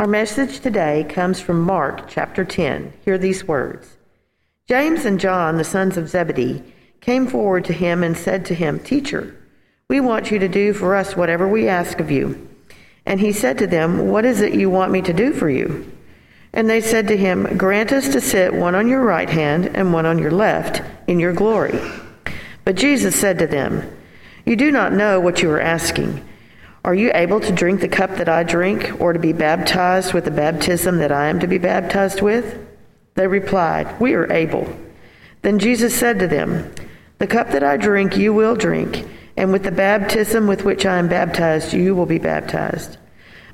Our 0.00 0.06
message 0.06 0.60
today 0.60 1.04
comes 1.06 1.40
from 1.40 1.60
Mark 1.60 2.08
chapter 2.08 2.42
10. 2.42 2.94
Hear 3.04 3.18
these 3.18 3.46
words 3.46 3.98
James 4.66 5.04
and 5.04 5.20
John, 5.20 5.58
the 5.58 5.62
sons 5.62 5.98
of 5.98 6.08
Zebedee, 6.08 6.62
came 7.02 7.26
forward 7.26 7.66
to 7.66 7.74
him 7.74 8.02
and 8.02 8.16
said 8.16 8.46
to 8.46 8.54
him, 8.54 8.78
Teacher, 8.78 9.36
we 9.88 10.00
want 10.00 10.30
you 10.30 10.38
to 10.38 10.48
do 10.48 10.72
for 10.72 10.94
us 10.94 11.18
whatever 11.18 11.46
we 11.46 11.68
ask 11.68 12.00
of 12.00 12.10
you. 12.10 12.48
And 13.04 13.20
he 13.20 13.30
said 13.30 13.58
to 13.58 13.66
them, 13.66 14.08
What 14.08 14.24
is 14.24 14.40
it 14.40 14.54
you 14.54 14.70
want 14.70 14.90
me 14.90 15.02
to 15.02 15.12
do 15.12 15.34
for 15.34 15.50
you? 15.50 15.92
And 16.54 16.70
they 16.70 16.80
said 16.80 17.06
to 17.08 17.16
him, 17.18 17.58
Grant 17.58 17.92
us 17.92 18.08
to 18.08 18.22
sit 18.22 18.54
one 18.54 18.74
on 18.74 18.88
your 18.88 19.04
right 19.04 19.28
hand 19.28 19.66
and 19.74 19.92
one 19.92 20.06
on 20.06 20.18
your 20.18 20.30
left 20.30 20.80
in 21.08 21.20
your 21.20 21.34
glory. 21.34 21.78
But 22.64 22.76
Jesus 22.76 23.20
said 23.20 23.38
to 23.38 23.46
them, 23.46 23.94
You 24.46 24.56
do 24.56 24.72
not 24.72 24.94
know 24.94 25.20
what 25.20 25.42
you 25.42 25.50
are 25.50 25.60
asking. 25.60 26.26
Are 26.84 26.94
you 26.94 27.10
able 27.14 27.40
to 27.40 27.52
drink 27.52 27.80
the 27.80 27.88
cup 27.88 28.16
that 28.16 28.28
I 28.28 28.42
drink, 28.42 29.00
or 29.00 29.12
to 29.12 29.18
be 29.18 29.34
baptized 29.34 30.14
with 30.14 30.24
the 30.24 30.30
baptism 30.30 30.98
that 30.98 31.12
I 31.12 31.28
am 31.28 31.38
to 31.40 31.46
be 31.46 31.58
baptized 31.58 32.22
with? 32.22 32.58
They 33.16 33.26
replied, 33.26 34.00
We 34.00 34.14
are 34.14 34.32
able. 34.32 34.74
Then 35.42 35.58
Jesus 35.58 35.94
said 35.94 36.18
to 36.18 36.26
them, 36.26 36.72
The 37.18 37.26
cup 37.26 37.50
that 37.50 37.62
I 37.62 37.76
drink 37.76 38.16
you 38.16 38.32
will 38.32 38.54
drink, 38.54 39.06
and 39.36 39.52
with 39.52 39.64
the 39.64 39.70
baptism 39.70 40.46
with 40.46 40.64
which 40.64 40.86
I 40.86 40.98
am 40.98 41.08
baptized 41.08 41.74
you 41.74 41.94
will 41.94 42.06
be 42.06 42.18
baptized. 42.18 42.96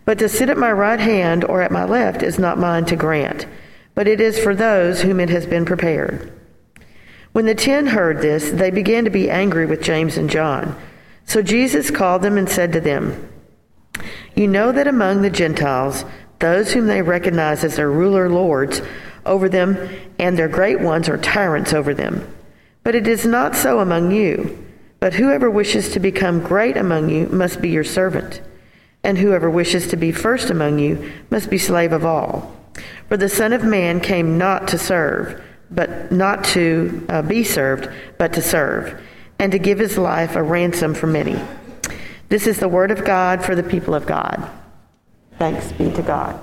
But 0.05 0.21
to 0.21 0.29
sit 0.29 0.49
at 0.49 0.57
my 0.57 0.71
right 0.71 1.01
hand 1.01 1.45
or 1.45 1.63
at 1.63 1.73
my 1.73 1.85
left 1.85 2.23
is 2.23 2.39
not 2.39 2.59
mine 2.59 2.85
to 2.87 2.97
grant, 2.97 3.47
but 3.97 4.07
it 4.07 4.21
is 4.21 4.39
for 4.39 4.55
those 4.55 5.03
whom 5.03 5.19
it 5.19 5.31
has 5.31 5.47
been 5.47 5.65
prepared. 5.65 6.33
When 7.33 7.47
the 7.47 7.57
ten 7.57 7.89
heard 7.89 8.23
this, 8.23 8.51
they 8.51 8.71
began 8.71 9.05
to 9.05 9.11
be 9.11 9.29
angry 9.29 9.67
with 9.67 9.83
James 9.83 10.17
and 10.17 10.31
John. 10.31 10.77
So 11.27 11.43
Jesus 11.43 11.91
called 11.91 12.23
them 12.23 12.39
and 12.39 12.49
said 12.49 12.73
to 12.73 12.81
them, 12.81 13.29
You 14.35 14.47
know 14.47 14.73
that 14.73 14.87
among 14.87 15.23
the 15.23 15.31
Gentiles, 15.31 16.05
those 16.39 16.73
whom 16.73 16.87
they 16.87 17.03
recognize 17.03 17.65
as 17.65 17.77
their 17.77 17.91
ruler 17.91 18.31
lords 18.31 18.81
over 19.25 19.49
them, 19.49 19.77
and 20.19 20.39
their 20.39 20.49
great 20.49 20.81
ones 20.81 21.09
are 21.09 21.19
tyrants 21.19 21.73
over 21.73 21.93
them. 21.93 22.33
But 22.85 22.95
it 22.95 23.09
is 23.09 23.27
not 23.27 23.57
so 23.57 23.81
among 23.81 24.13
you. 24.13 24.65
But 25.01 25.15
whoever 25.15 25.51
wishes 25.51 25.91
to 25.91 26.01
become 26.01 26.41
great 26.41 26.77
among 26.77 27.11
you 27.11 27.27
must 27.27 27.61
be 27.61 27.69
your 27.69 27.85
servant, 27.85 28.41
and 29.03 29.19
whoever 29.19 29.51
wishes 29.51 29.89
to 29.89 29.97
be 29.97 30.11
first 30.11 30.49
among 30.49 30.79
you 30.79 31.13
must 31.29 31.51
be 31.51 31.59
slave 31.59 31.93
of 31.93 32.05
all. 32.05 32.57
For 33.09 33.17
the 33.17 33.29
Son 33.29 33.53
of 33.53 33.63
Man 33.63 34.01
came 34.01 34.39
not 34.39 34.69
to 34.69 34.79
serve, 34.79 35.43
but 35.71 36.11
not 36.13 36.45
to 36.45 37.05
uh, 37.09 37.23
be 37.23 37.45
served, 37.45 37.91
but 38.17 38.33
to 38.35 38.43
serve 38.43 39.01
and 39.39 39.53
to 39.53 39.59
give 39.59 39.79
his 39.79 39.99
life 39.99 40.37
a 40.37 40.43
ransom 40.43 40.95
for 40.95 41.07
many. 41.07 41.41
This 42.29 42.47
is 42.47 42.59
the 42.59 42.69
word 42.69 42.91
of 42.91 43.05
God 43.05 43.45
for 43.45 43.55
the 43.55 43.63
people 43.63 43.95
of 43.95 44.07
God. 44.07 44.51
Thanks 45.39 45.71
be 45.73 45.91
to 45.93 46.03
God. 46.03 46.41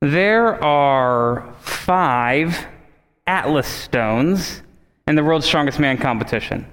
There 0.00 0.62
are 0.62 1.52
five 1.60 2.66
Atlas 3.26 3.66
stones 3.66 4.62
in 5.08 5.16
the 5.16 5.24
world's 5.24 5.46
strongest 5.46 5.80
man 5.80 5.98
competition. 5.98 6.66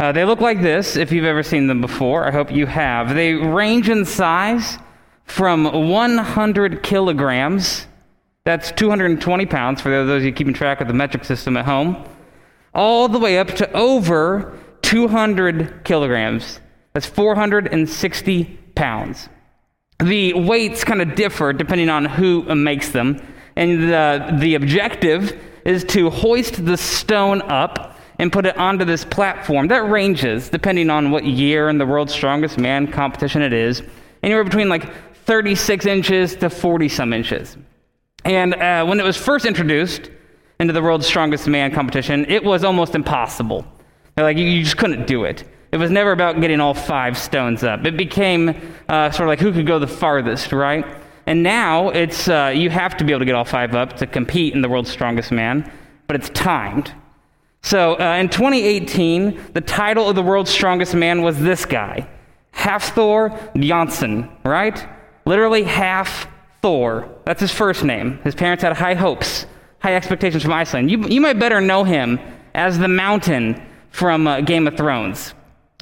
Uh, 0.00 0.12
they 0.12 0.24
look 0.24 0.40
like 0.40 0.62
this 0.62 0.96
if 0.96 1.12
you've 1.12 1.24
ever 1.24 1.42
seen 1.42 1.66
them 1.66 1.80
before. 1.80 2.26
I 2.26 2.30
hope 2.30 2.50
you 2.50 2.66
have. 2.66 3.14
They 3.14 3.34
range 3.34 3.88
in 3.88 4.04
size 4.04 4.78
from 5.28 5.64
100 5.90 6.82
kilograms, 6.82 7.86
that's 8.44 8.72
220 8.72 9.46
pounds 9.46 9.80
for 9.80 9.90
those 9.90 10.22
of 10.22 10.24
you 10.24 10.32
keeping 10.32 10.54
track 10.54 10.80
of 10.80 10.88
the 10.88 10.94
metric 10.94 11.24
system 11.24 11.56
at 11.56 11.66
home, 11.66 12.02
all 12.78 13.08
the 13.08 13.18
way 13.18 13.40
up 13.40 13.48
to 13.48 13.70
over 13.72 14.56
200 14.82 15.82
kilograms. 15.82 16.60
That's 16.94 17.06
460 17.06 18.44
pounds. 18.76 19.28
The 19.98 20.32
weights 20.34 20.84
kind 20.84 21.02
of 21.02 21.16
differ 21.16 21.52
depending 21.52 21.88
on 21.88 22.04
who 22.04 22.42
makes 22.54 22.90
them, 22.90 23.20
and 23.56 23.82
the, 23.82 24.36
the 24.38 24.54
objective 24.54 25.36
is 25.64 25.82
to 25.86 26.08
hoist 26.08 26.64
the 26.64 26.76
stone 26.76 27.42
up 27.42 27.98
and 28.20 28.32
put 28.32 28.46
it 28.46 28.56
onto 28.56 28.84
this 28.84 29.04
platform. 29.04 29.66
That 29.66 29.90
ranges 29.90 30.48
depending 30.48 30.88
on 30.88 31.10
what 31.10 31.24
year 31.24 31.68
and 31.68 31.80
the 31.80 31.86
world's 31.86 32.12
strongest 32.12 32.58
man 32.58 32.86
competition 32.86 33.42
it 33.42 33.52
is, 33.52 33.82
anywhere 34.22 34.44
between 34.44 34.68
like 34.68 34.88
36 35.24 35.84
inches 35.84 36.36
to 36.36 36.48
40 36.48 36.88
some 36.88 37.12
inches. 37.12 37.56
And 38.24 38.54
uh, 38.54 38.86
when 38.86 39.00
it 39.00 39.04
was 39.04 39.16
first 39.16 39.46
introduced, 39.46 40.12
into 40.60 40.72
the 40.72 40.82
world's 40.82 41.06
strongest 41.06 41.46
man 41.46 41.72
competition, 41.72 42.24
it 42.28 42.42
was 42.42 42.64
almost 42.64 42.94
impossible. 42.94 43.64
Like, 44.16 44.36
you 44.36 44.62
just 44.62 44.76
couldn't 44.76 45.06
do 45.06 45.24
it. 45.24 45.44
It 45.70 45.76
was 45.76 45.90
never 45.90 46.12
about 46.12 46.40
getting 46.40 46.60
all 46.60 46.74
five 46.74 47.16
stones 47.16 47.62
up. 47.62 47.84
It 47.84 47.96
became 47.96 48.48
uh, 48.88 49.10
sort 49.10 49.26
of 49.26 49.28
like 49.28 49.38
who 49.38 49.52
could 49.52 49.66
go 49.66 49.78
the 49.78 49.86
farthest, 49.86 50.52
right? 50.52 50.84
And 51.26 51.42
now 51.42 51.90
it's 51.90 52.26
uh, 52.26 52.52
you 52.54 52.70
have 52.70 52.96
to 52.96 53.04
be 53.04 53.12
able 53.12 53.20
to 53.20 53.26
get 53.26 53.34
all 53.34 53.44
five 53.44 53.74
up 53.74 53.96
to 53.98 54.06
compete 54.06 54.54
in 54.54 54.62
the 54.62 54.68
world's 54.68 54.90
strongest 54.90 55.30
man, 55.30 55.70
but 56.06 56.16
it's 56.16 56.30
timed. 56.30 56.92
So 57.62 58.00
uh, 58.00 58.14
in 58.14 58.30
2018, 58.30 59.52
the 59.52 59.60
title 59.60 60.08
of 60.08 60.16
the 60.16 60.22
world's 60.22 60.50
strongest 60.50 60.94
man 60.94 61.22
was 61.22 61.38
this 61.38 61.66
guy, 61.66 62.08
Hafthor 62.54 63.52
Bjornsson, 63.52 64.30
right? 64.44 64.88
Literally 65.26 65.64
half 65.64 66.28
Thor. 66.62 67.14
That's 67.26 67.42
his 67.42 67.52
first 67.52 67.84
name. 67.84 68.20
His 68.24 68.34
parents 68.34 68.62
had 68.62 68.74
high 68.74 68.94
hopes 68.94 69.44
high 69.80 69.94
expectations 69.94 70.42
from 70.42 70.52
Iceland. 70.52 70.90
You, 70.90 71.06
you 71.08 71.20
might 71.20 71.38
better 71.38 71.60
know 71.60 71.84
him 71.84 72.18
as 72.54 72.78
the 72.78 72.88
mountain 72.88 73.62
from 73.90 74.26
uh, 74.26 74.40
Game 74.40 74.66
of 74.66 74.76
Thrones. 74.76 75.34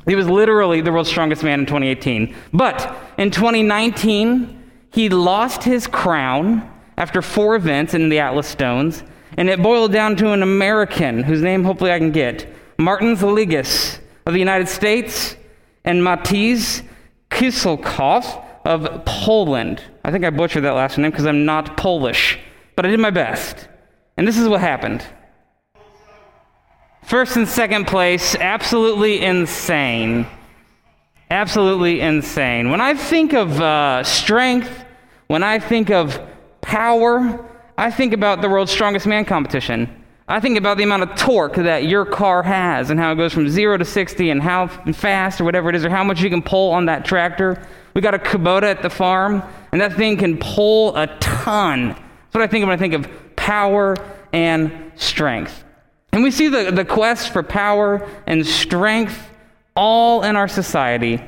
He 0.07 0.15
was 0.15 0.29
literally 0.29 0.81
the 0.81 0.93
world's 0.93 1.11
strongest 1.11 1.43
man 1.43 1.61
in 1.61 1.67
2018. 1.67 2.35
But 2.53 2.97
in 3.19 3.31
2019, 3.31 4.63
he 4.93 5.09
lost 5.09 5.65
his 5.65 5.87
crown 5.87 6.71
after 6.97 7.21
four 7.21 7.57
events 7.57 7.95
in 7.95 8.09
the 8.09 8.21
Atlas 8.21 8.47
Stones, 8.47 9.03
and 9.37 9.51
it 9.51 9.63
boiled 9.63 9.93
down 9.93 10.17
to 10.17 10.33
an 10.33 10.43
American 10.43 11.23
whose 11.23 11.43
name 11.43 11.65
hopefully 11.65 11.91
I 11.91 11.99
can 11.99 12.13
get 12.13 12.47
Martin 12.79 13.17
Zaligas 13.17 13.99
of 14.27 14.33
the 14.33 14.39
United 14.39 14.69
States 14.69 15.37
and 15.85 16.01
Matiz 16.01 16.83
Kiselkov 17.31 18.45
of 18.65 19.05
Poland. 19.05 19.83
I 20.05 20.11
think 20.11 20.25
I 20.25 20.31
butchered 20.31 20.65
that 20.65 20.73
last 20.73 20.99
name 20.99 21.11
because 21.11 21.27
I'm 21.27 21.45
not 21.45 21.77
Polish, 21.77 22.39
but 22.75 22.87
I 22.87 22.89
did 22.89 23.01
my 23.01 23.11
best. 23.11 23.69
And 24.17 24.27
this 24.27 24.39
is 24.39 24.49
what 24.49 24.61
happened. 24.61 25.05
First 27.05 27.37
and 27.37 27.47
second 27.47 27.87
place, 27.87 28.35
absolutely 28.35 29.23
insane. 29.23 30.27
Absolutely 31.31 32.01
insane. 32.01 32.71
When 32.71 32.81
I 32.81 32.95
think 32.95 33.33
of 33.33 33.61
uh, 33.61 34.03
strength, 34.03 34.85
when 35.27 35.43
I 35.43 35.59
think 35.59 35.91
of 35.91 36.21
power, 36.63 37.45
I 37.79 37.91
think 37.91 38.13
about 38.13 38.41
the 38.41 38.49
world's 38.49 38.73
strongest 38.73 39.07
man 39.07 39.25
competition. 39.25 40.05
I 40.29 40.41
think 40.41 40.59
about 40.59 40.77
the 40.77 40.83
amount 40.83 41.05
of 41.05 41.15
torque 41.15 41.55
that 41.55 41.85
your 41.85 42.05
car 42.05 42.43
has 42.43 42.91
and 42.91 42.99
how 42.99 43.13
it 43.13 43.15
goes 43.17 43.33
from 43.33 43.49
zero 43.49 43.77
to 43.77 43.85
60 43.85 44.31
and 44.31 44.43
how 44.43 44.67
fast 44.67 45.41
or 45.41 45.45
whatever 45.45 45.69
it 45.69 45.77
is 45.77 45.85
or 45.85 45.91
how 45.91 46.03
much 46.03 46.21
you 46.21 46.31
can 46.31 46.43
pull 46.43 46.73
on 46.73 46.87
that 46.87 47.05
tractor. 47.05 47.65
We 47.95 48.01
got 48.01 48.15
a 48.15 48.19
Kubota 48.19 48.65
at 48.65 48.83
the 48.83 48.91
farm, 48.91 49.43
and 49.71 49.81
that 49.81 49.93
thing 49.93 50.17
can 50.17 50.39
pull 50.39 50.97
a 50.97 51.07
ton. 51.19 51.91
That's 51.91 52.35
what 52.35 52.43
I 52.43 52.49
think 52.49 52.65
of 52.65 52.69
when 52.69 52.77
I 52.77 52.81
think 52.81 52.95
of 52.95 53.09
power 53.47 53.95
and 54.33 54.91
strength. 54.97 55.63
And 56.11 56.25
we 56.25 56.33
see 56.33 56.49
the, 56.49 56.73
the 56.73 56.85
quest 56.85 57.33
for 57.33 57.45
power 57.45 58.05
and 58.27 58.45
strength 58.45 59.31
all 59.77 60.25
in 60.25 60.35
our 60.35 60.49
society 60.49 61.23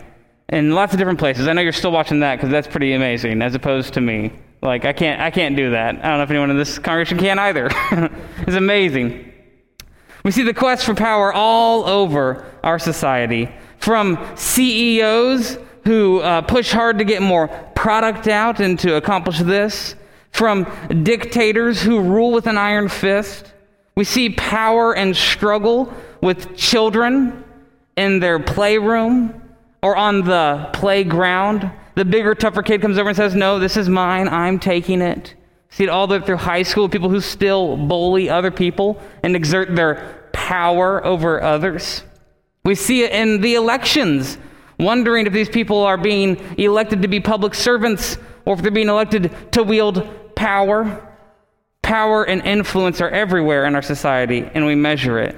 in 0.48 0.72
lots 0.72 0.92
of 0.92 0.98
different 0.98 1.20
places. 1.20 1.46
I 1.46 1.52
know 1.52 1.60
you're 1.60 1.70
still 1.70 1.92
watching 1.92 2.18
that 2.20 2.36
because 2.36 2.50
that's 2.50 2.66
pretty 2.66 2.92
amazing, 2.92 3.40
as 3.40 3.54
opposed 3.54 3.94
to 3.94 4.00
me. 4.00 4.32
Like 4.62 4.84
I 4.84 4.92
can't 4.92 5.20
I 5.20 5.30
can't 5.30 5.54
do 5.54 5.70
that. 5.70 5.94
I 5.94 6.08
don't 6.08 6.18
know 6.18 6.24
if 6.24 6.30
anyone 6.30 6.50
in 6.50 6.56
this 6.56 6.80
congregation 6.80 7.18
can 7.18 7.38
either. 7.38 7.70
it's 8.40 8.56
amazing. 8.56 9.32
We 10.24 10.32
see 10.32 10.42
the 10.42 10.54
quest 10.54 10.84
for 10.84 10.94
power 10.96 11.32
all 11.32 11.84
over 11.84 12.52
our 12.64 12.80
society, 12.80 13.48
from 13.78 14.18
CEOs 14.34 15.58
who 15.84 16.18
uh, 16.18 16.42
push 16.42 16.72
hard 16.72 16.98
to 16.98 17.04
get 17.04 17.22
more 17.22 17.46
product 17.76 18.26
out 18.26 18.58
and 18.58 18.76
to 18.80 18.96
accomplish 18.96 19.38
this, 19.38 19.94
from 20.32 20.66
dictators 21.02 21.82
who 21.82 22.00
rule 22.00 22.32
with 22.32 22.46
an 22.46 22.58
iron 22.58 22.88
fist. 22.88 23.52
We 23.94 24.04
see 24.04 24.30
power 24.30 24.94
and 24.94 25.16
struggle 25.16 25.92
with 26.20 26.56
children 26.56 27.44
in 27.96 28.20
their 28.20 28.38
playroom 28.38 29.42
or 29.82 29.96
on 29.96 30.22
the 30.24 30.70
playground. 30.72 31.70
The 31.94 32.04
bigger, 32.04 32.34
tougher 32.34 32.62
kid 32.62 32.80
comes 32.80 32.98
over 32.98 33.08
and 33.08 33.16
says, 33.16 33.34
No, 33.34 33.58
this 33.58 33.76
is 33.76 33.88
mine. 33.88 34.28
I'm 34.28 34.58
taking 34.58 35.00
it. 35.00 35.34
See 35.70 35.84
it 35.84 35.90
all 35.90 36.06
the 36.06 36.18
way 36.18 36.24
through 36.24 36.36
high 36.36 36.62
school, 36.62 36.88
people 36.88 37.10
who 37.10 37.20
still 37.20 37.76
bully 37.76 38.30
other 38.30 38.50
people 38.50 39.00
and 39.22 39.36
exert 39.36 39.74
their 39.74 40.30
power 40.32 41.04
over 41.04 41.42
others. 41.42 42.04
We 42.64 42.74
see 42.74 43.02
it 43.02 43.12
in 43.12 43.40
the 43.40 43.54
elections, 43.54 44.38
wondering 44.78 45.26
if 45.26 45.32
these 45.32 45.48
people 45.48 45.78
are 45.78 45.96
being 45.96 46.36
elected 46.58 47.02
to 47.02 47.08
be 47.08 47.20
public 47.20 47.54
servants 47.54 48.16
or 48.48 48.54
if 48.54 48.62
they're 48.62 48.70
being 48.70 48.88
elected 48.88 49.30
to 49.52 49.62
wield 49.62 50.08
power. 50.34 51.04
Power 51.82 52.24
and 52.24 52.40
influence 52.46 53.00
are 53.02 53.10
everywhere 53.10 53.66
in 53.66 53.74
our 53.74 53.82
society, 53.82 54.48
and 54.54 54.64
we 54.64 54.74
measure 54.74 55.18
it. 55.18 55.36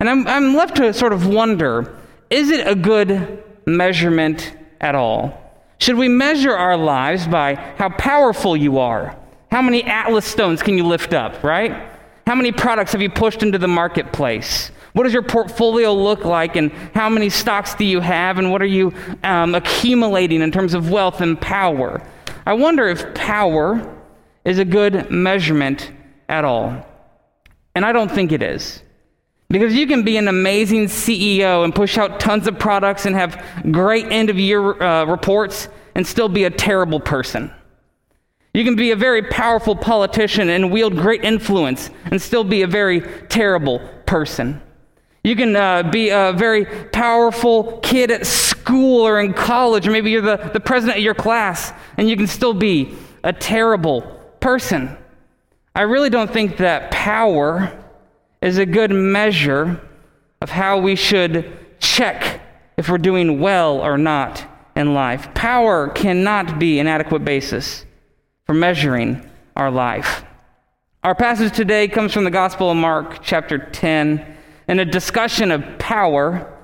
And 0.00 0.10
I'm, 0.10 0.26
I'm 0.26 0.54
left 0.54 0.76
to 0.76 0.92
sort 0.92 1.12
of 1.12 1.26
wonder 1.28 1.96
is 2.30 2.50
it 2.50 2.66
a 2.66 2.74
good 2.74 3.44
measurement 3.64 4.54
at 4.80 4.96
all? 4.96 5.40
Should 5.78 5.96
we 5.96 6.08
measure 6.08 6.54
our 6.54 6.76
lives 6.76 7.28
by 7.28 7.54
how 7.54 7.90
powerful 7.90 8.56
you 8.56 8.78
are? 8.78 9.16
How 9.52 9.62
many 9.62 9.84
Atlas 9.84 10.26
stones 10.26 10.60
can 10.60 10.76
you 10.76 10.84
lift 10.84 11.14
up, 11.14 11.44
right? 11.44 11.88
How 12.26 12.34
many 12.34 12.50
products 12.50 12.90
have 12.92 13.00
you 13.00 13.08
pushed 13.08 13.44
into 13.44 13.58
the 13.58 13.68
marketplace? 13.68 14.72
What 14.94 15.04
does 15.04 15.12
your 15.12 15.22
portfolio 15.22 15.94
look 15.94 16.24
like, 16.24 16.56
and 16.56 16.72
how 16.92 17.08
many 17.08 17.30
stocks 17.30 17.74
do 17.76 17.84
you 17.84 18.00
have, 18.00 18.38
and 18.38 18.50
what 18.50 18.60
are 18.62 18.66
you 18.66 18.92
um, 19.22 19.54
accumulating 19.54 20.42
in 20.42 20.50
terms 20.50 20.74
of 20.74 20.90
wealth 20.90 21.20
and 21.20 21.40
power? 21.40 22.02
I 22.48 22.54
wonder 22.54 22.88
if 22.88 23.12
power 23.12 23.94
is 24.42 24.58
a 24.58 24.64
good 24.64 25.10
measurement 25.10 25.92
at 26.30 26.46
all. 26.46 26.82
And 27.74 27.84
I 27.84 27.92
don't 27.92 28.10
think 28.10 28.32
it 28.32 28.42
is. 28.42 28.82
Because 29.50 29.74
you 29.74 29.86
can 29.86 30.02
be 30.02 30.16
an 30.16 30.28
amazing 30.28 30.86
CEO 30.86 31.62
and 31.62 31.74
push 31.74 31.98
out 31.98 32.20
tons 32.20 32.46
of 32.46 32.58
products 32.58 33.04
and 33.04 33.14
have 33.14 33.44
great 33.70 34.06
end 34.06 34.30
of 34.30 34.38
year 34.38 34.82
uh, 34.82 35.04
reports 35.04 35.68
and 35.94 36.06
still 36.06 36.30
be 36.30 36.44
a 36.44 36.50
terrible 36.50 37.00
person. 37.00 37.52
You 38.54 38.64
can 38.64 38.76
be 38.76 38.92
a 38.92 38.96
very 38.96 39.24
powerful 39.24 39.76
politician 39.76 40.48
and 40.48 40.72
wield 40.72 40.96
great 40.96 41.24
influence 41.24 41.90
and 42.06 42.20
still 42.20 42.44
be 42.44 42.62
a 42.62 42.66
very 42.66 43.02
terrible 43.28 43.86
person. 44.06 44.62
You 45.22 45.36
can 45.36 45.54
uh, 45.54 45.82
be 45.82 46.08
a 46.08 46.32
very 46.32 46.64
powerful 46.64 47.80
kid 47.82 48.10
at 48.10 48.26
school 48.68 49.06
or 49.06 49.18
in 49.18 49.32
college, 49.32 49.88
or 49.88 49.90
maybe 49.90 50.10
you're 50.10 50.20
the, 50.20 50.50
the 50.52 50.60
president 50.60 50.98
of 50.98 51.02
your 51.02 51.14
class, 51.14 51.72
and 51.96 52.06
you 52.06 52.18
can 52.18 52.26
still 52.26 52.52
be 52.52 52.94
a 53.24 53.32
terrible 53.32 54.02
person. 54.40 54.94
I 55.74 55.82
really 55.82 56.10
don't 56.10 56.30
think 56.30 56.58
that 56.58 56.90
power 56.90 57.82
is 58.42 58.58
a 58.58 58.66
good 58.66 58.90
measure 58.90 59.80
of 60.42 60.50
how 60.50 60.78
we 60.78 60.96
should 60.96 61.50
check 61.80 62.42
if 62.76 62.90
we're 62.90 62.98
doing 62.98 63.40
well 63.40 63.78
or 63.78 63.96
not 63.96 64.44
in 64.76 64.92
life. 64.92 65.32
Power 65.32 65.88
cannot 65.88 66.58
be 66.58 66.78
an 66.78 66.86
adequate 66.86 67.24
basis 67.24 67.86
for 68.44 68.52
measuring 68.52 69.26
our 69.56 69.70
life. 69.70 70.24
Our 71.02 71.14
passage 71.14 71.56
today 71.56 71.88
comes 71.88 72.12
from 72.12 72.24
the 72.24 72.30
Gospel 72.30 72.70
of 72.70 72.76
Mark, 72.76 73.22
chapter 73.22 73.56
10, 73.56 74.36
and 74.68 74.78
a 74.78 74.84
discussion 74.84 75.50
of 75.50 75.78
power 75.78 76.54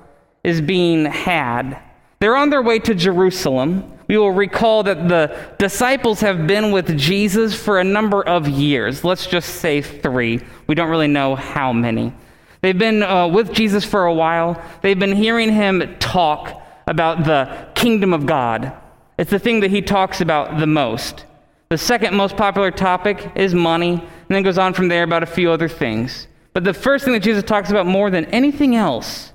is 0.43 0.61
being 0.61 1.05
had. 1.05 1.81
They're 2.25 2.35
on 2.35 2.49
their 2.49 2.63
way 2.63 2.79
to 2.79 2.95
Jerusalem. 2.95 3.99
We 4.07 4.17
will 4.17 4.31
recall 4.31 4.81
that 4.81 5.07
the 5.07 5.37
disciples 5.59 6.21
have 6.21 6.47
been 6.47 6.71
with 6.71 6.97
Jesus 6.97 7.53
for 7.53 7.79
a 7.79 7.83
number 7.83 8.27
of 8.27 8.47
years. 8.47 9.03
Let's 9.03 9.27
just 9.27 9.57
say 9.57 9.83
three. 9.83 10.41
We 10.65 10.73
don't 10.73 10.89
really 10.89 11.07
know 11.07 11.35
how 11.35 11.71
many. 11.71 12.15
They've 12.61 12.75
been 12.75 13.03
uh, 13.03 13.27
with 13.27 13.53
Jesus 13.53 13.85
for 13.85 14.05
a 14.05 14.13
while. 14.15 14.59
They've 14.81 14.97
been 14.97 15.15
hearing 15.15 15.53
him 15.53 15.97
talk 15.99 16.63
about 16.87 17.25
the 17.25 17.67
kingdom 17.75 18.11
of 18.11 18.25
God. 18.25 18.73
It's 19.19 19.29
the 19.29 19.37
thing 19.37 19.59
that 19.59 19.69
he 19.69 19.83
talks 19.83 20.19
about 20.19 20.57
the 20.57 20.65
most. 20.65 21.25
The 21.69 21.77
second 21.77 22.15
most 22.15 22.35
popular 22.35 22.71
topic 22.71 23.33
is 23.35 23.53
money, 23.53 23.91
and 23.91 24.29
then 24.29 24.41
goes 24.41 24.57
on 24.57 24.73
from 24.73 24.87
there 24.87 25.03
about 25.03 25.21
a 25.21 25.27
few 25.27 25.51
other 25.51 25.69
things. 25.69 26.27
But 26.53 26.63
the 26.63 26.73
first 26.73 27.05
thing 27.05 27.13
that 27.13 27.21
Jesus 27.21 27.43
talks 27.43 27.69
about 27.69 27.85
more 27.85 28.09
than 28.09 28.25
anything 28.33 28.75
else 28.75 29.31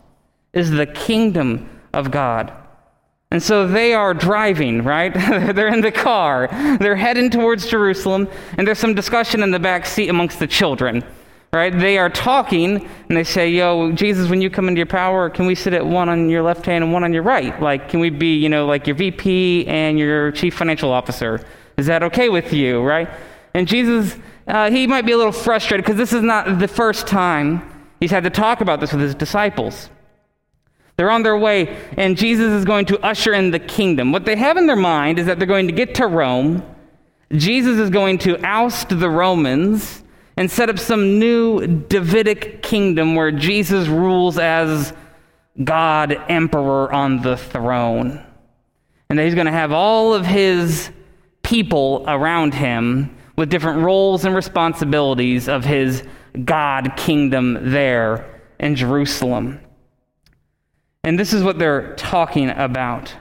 is 0.53 0.73
the 0.73 0.87
kingdom 0.87 1.71
of 1.93 2.11
God. 2.11 2.53
And 3.33 3.41
so 3.41 3.67
they 3.67 3.95
are 3.95 4.13
driving, 4.13 4.83
right? 4.83 5.15
They're 5.55 5.73
in 5.73 5.83
the 5.83 5.93
car. 5.93 6.49
They're 6.81 6.97
heading 6.97 7.31
towards 7.31 7.67
Jerusalem, 7.67 8.29
and 8.59 8.67
there's 8.67 8.81
some 8.81 8.95
discussion 8.95 9.43
in 9.45 9.53
the 9.53 9.61
back 9.61 9.87
seat 9.87 10.09
amongst 10.09 10.41
the 10.41 10.49
children, 10.49 11.05
right? 11.53 11.77
They 11.77 11.97
are 11.97 12.11
talking, 12.11 12.89
and 13.09 13.17
they 13.17 13.23
say, 13.23 13.49
Yo, 13.49 13.93
Jesus, 13.93 14.29
when 14.29 14.41
you 14.41 14.51
come 14.51 14.67
into 14.67 14.81
your 14.81 14.87
power, 14.87 15.31
can 15.31 15.47
we 15.47 15.55
sit 15.55 15.75
at 15.75 15.87
one 15.87 16.09
on 16.09 16.29
your 16.29 16.43
left 16.43 16.67
hand 16.67 16.83
and 16.83 16.93
one 16.93 17.05
on 17.05 17.13
your 17.13 17.23
right? 17.23 17.61
Like, 17.63 17.89
can 17.89 18.01
we 18.01 18.11
be, 18.11 18.35
you 18.35 18.49
know, 18.49 18.67
like 18.67 18.89
your 18.89 18.97
VP 18.97 19.65
and 19.69 19.97
your 19.97 20.33
chief 20.33 20.57
financial 20.57 20.91
officer? 20.91 21.41
Is 21.77 21.87
that 21.87 22.03
okay 22.03 22.31
with 22.31 22.53
you, 22.53 22.83
right? 22.83 23.09
And 23.55 23.69
Jesus, 23.69 24.17
uh, 24.49 24.73
he 24.73 24.89
might 24.89 25.07
be 25.07 25.13
a 25.13 25.17
little 25.17 25.33
frustrated 25.33 25.85
because 25.85 25.97
this 25.97 26.13
is 26.13 26.23
not 26.23 26.59
the 26.59 26.69
first 26.69 27.07
time 27.07 27.63
he's 28.01 28.11
had 28.11 28.25
to 28.25 28.31
talk 28.31 28.61
about 28.61 28.81
this 28.81 28.93
with 28.93 29.03
his 29.03 29.15
disciples. 29.15 29.89
They're 31.01 31.11
on 31.11 31.23
their 31.23 31.39
way, 31.39 31.79
and 31.97 32.15
Jesus 32.15 32.53
is 32.53 32.67
going 32.67 32.85
to 32.85 33.01
usher 33.01 33.33
in 33.33 33.53
the 33.53 33.59
kingdom. 33.59 34.13
What 34.13 34.27
they 34.27 34.37
have 34.37 34.59
in 34.59 34.67
their 34.67 34.77
mind 34.77 35.19
is 35.19 35.25
that 35.25 35.39
they're 35.39 35.49
going 35.49 35.67
to 35.69 35.73
get 35.73 35.95
to 35.95 36.07
Rome. 36.07 36.63
Jesus 37.33 37.79
is 37.79 37.89
going 37.89 38.19
to 38.19 38.39
oust 38.47 38.91
the 38.91 39.09
Romans 39.09 40.05
and 40.37 40.51
set 40.51 40.69
up 40.69 40.79
some 40.79 41.19
new 41.19 41.67
Davidic 41.67 42.63
kingdom 42.63 43.15
where 43.15 43.33
Jesus 43.33 43.89
rules 43.89 44.37
as 44.37 44.93
God, 45.65 46.13
emperor 46.29 46.93
on 46.93 47.23
the 47.23 47.39
throne. 47.39 48.23
And 49.09 49.19
that 49.19 49.25
he's 49.25 49.35
going 49.35 49.47
to 49.47 49.53
have 49.53 49.73
all 49.73 50.13
of 50.13 50.27
his 50.27 50.91
people 51.43 52.05
around 52.09 52.53
him 52.53 53.17
with 53.37 53.49
different 53.49 53.85
roles 53.85 54.27
and 54.27 54.35
responsibilities 54.35 55.49
of 55.49 55.65
his 55.65 56.03
God 56.45 56.93
kingdom 56.99 57.71
there 57.73 58.43
in 58.59 58.77
Jerusalem. 58.77 59.61
And 61.05 61.19
this 61.19 61.33
is 61.33 61.43
what 61.43 61.59
they're 61.59 61.95
talking 61.97 62.51
about. 62.51 63.15